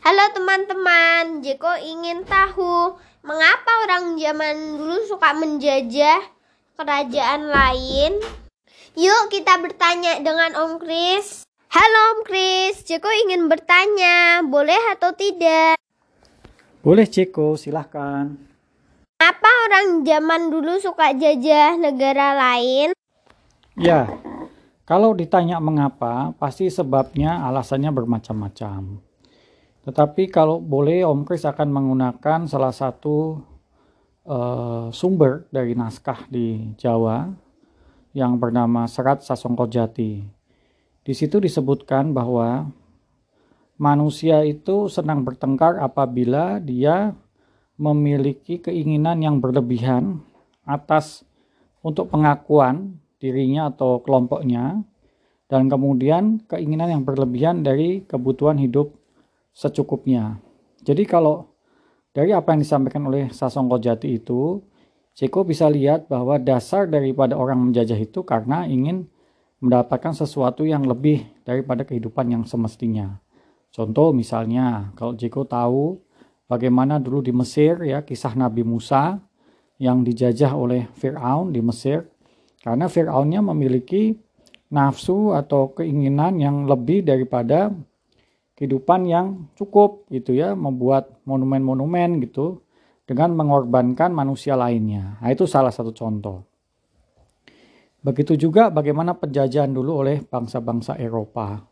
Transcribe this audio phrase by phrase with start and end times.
[0.00, 6.24] Halo teman-teman, Jeko ingin tahu mengapa orang zaman dulu suka menjajah
[6.80, 8.16] kerajaan lain?
[8.96, 11.44] Yuk kita bertanya dengan Om Kris.
[11.68, 15.76] Halo Om Kris, Jeko ingin bertanya, boleh atau tidak?
[16.80, 18.40] Boleh Jeko, silahkan.
[19.20, 22.96] Apa orang zaman dulu suka jajah negara lain?
[23.76, 24.08] Ya,
[24.88, 29.09] kalau ditanya mengapa, pasti sebabnya alasannya bermacam-macam.
[29.80, 33.40] Tetapi kalau boleh Om Kris akan menggunakan salah satu
[34.28, 37.32] uh, sumber dari naskah di Jawa
[38.12, 40.12] yang bernama Serat Sasongkojati.
[41.00, 42.68] Di situ disebutkan bahwa
[43.80, 47.16] manusia itu senang bertengkar apabila dia
[47.80, 50.20] memiliki keinginan yang berlebihan
[50.68, 51.24] atas
[51.80, 54.84] untuk pengakuan dirinya atau kelompoknya
[55.48, 58.99] dan kemudian keinginan yang berlebihan dari kebutuhan hidup
[59.60, 60.40] secukupnya.
[60.80, 61.52] Jadi kalau
[62.16, 64.64] dari apa yang disampaikan oleh Sasongko Jati itu,
[65.12, 69.04] Ceko bisa lihat bahwa dasar daripada orang menjajah itu karena ingin
[69.60, 73.20] mendapatkan sesuatu yang lebih daripada kehidupan yang semestinya.
[73.68, 76.00] Contoh misalnya, kalau Ceko tahu
[76.48, 79.20] bagaimana dulu di Mesir ya kisah Nabi Musa
[79.76, 82.08] yang dijajah oleh Fir'aun di Mesir
[82.64, 84.16] karena Fir'aunnya memiliki
[84.72, 87.70] nafsu atau keinginan yang lebih daripada
[88.60, 92.60] kehidupan yang cukup gitu ya, membuat monumen-monumen gitu
[93.08, 95.16] dengan mengorbankan manusia lainnya.
[95.16, 96.44] Nah, itu salah satu contoh.
[98.04, 101.64] Begitu juga bagaimana penjajahan dulu oleh bangsa-bangsa Eropa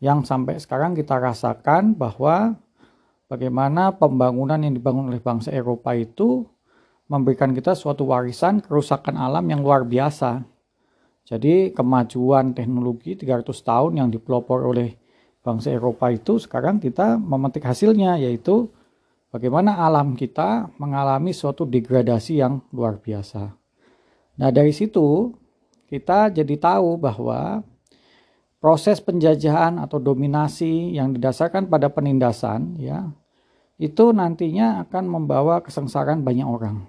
[0.00, 2.56] yang sampai sekarang kita rasakan bahwa
[3.28, 6.48] bagaimana pembangunan yang dibangun oleh bangsa Eropa itu
[7.12, 10.48] memberikan kita suatu warisan kerusakan alam yang luar biasa.
[11.28, 15.01] Jadi kemajuan teknologi 300 tahun yang dipelopor oleh
[15.42, 18.70] bangsa Eropa itu sekarang kita memetik hasilnya yaitu
[19.34, 23.50] bagaimana alam kita mengalami suatu degradasi yang luar biasa.
[24.38, 25.34] Nah, dari situ
[25.90, 27.60] kita jadi tahu bahwa
[28.62, 33.10] proses penjajahan atau dominasi yang didasarkan pada penindasan ya
[33.82, 36.86] itu nantinya akan membawa kesengsaraan banyak orang.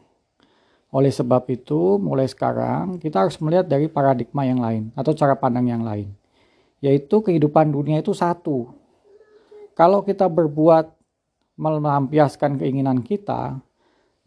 [0.93, 5.65] Oleh sebab itu, mulai sekarang kita harus melihat dari paradigma yang lain atau cara pandang
[5.65, 6.13] yang lain
[6.83, 8.75] yaitu kehidupan dunia itu satu.
[9.71, 10.91] Kalau kita berbuat
[11.55, 13.55] melampiaskan keinginan kita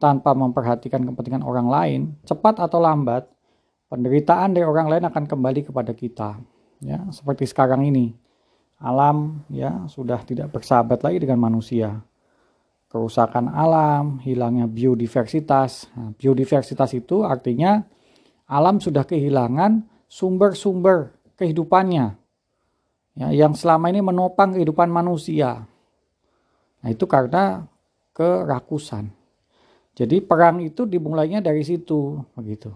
[0.01, 3.29] tanpa memperhatikan kepentingan orang lain, cepat atau lambat
[3.93, 6.41] penderitaan dari orang lain akan kembali kepada kita.
[6.81, 8.17] Ya, seperti sekarang ini.
[8.81, 12.01] Alam ya sudah tidak bersahabat lagi dengan manusia.
[12.89, 15.89] Kerusakan alam, hilangnya biodiversitas.
[15.97, 17.85] Nah, biodiversitas itu artinya
[18.49, 22.26] alam sudah kehilangan sumber-sumber kehidupannya
[23.17, 25.65] ya, yang selama ini menopang kehidupan manusia.
[26.85, 27.65] Nah, itu karena
[28.13, 29.11] kerakusan.
[29.97, 32.69] Jadi perang itu dimulainya dari situ, begitu.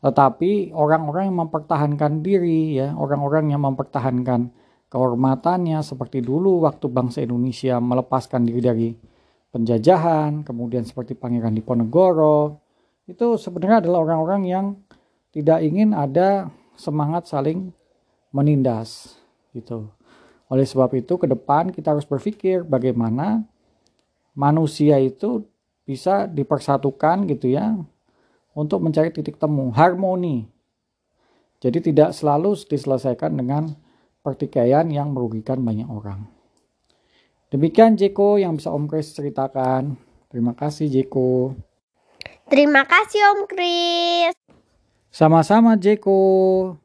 [0.00, 4.48] Tetapi orang-orang yang mempertahankan diri, ya, orang-orang yang mempertahankan
[4.88, 8.88] kehormatannya seperti dulu waktu bangsa Indonesia melepaskan diri dari
[9.52, 12.64] penjajahan, kemudian seperti Pangeran Diponegoro,
[13.04, 14.66] itu sebenarnya adalah orang-orang yang
[15.36, 17.68] tidak ingin ada semangat saling
[18.32, 19.19] menindas
[19.52, 19.90] gitu.
[20.50, 23.46] Oleh sebab itu ke depan kita harus berpikir bagaimana
[24.34, 25.46] manusia itu
[25.86, 27.78] bisa dipersatukan gitu ya
[28.54, 30.46] untuk mencari titik temu harmoni.
[31.60, 33.76] Jadi tidak selalu diselesaikan dengan
[34.24, 36.24] pertikaian yang merugikan banyak orang.
[37.50, 39.98] Demikian Jeko yang bisa Om Kris ceritakan.
[40.30, 41.58] Terima kasih Jeko.
[42.46, 44.34] Terima kasih Om Kris.
[45.10, 46.78] Sama-sama Jeko.